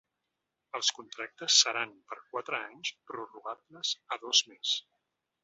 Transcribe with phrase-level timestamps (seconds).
[0.77, 4.75] Els contractes seran per quatre anys prorrogables a dos més.